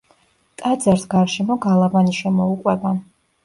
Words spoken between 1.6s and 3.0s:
გალავანი შემოუყვება.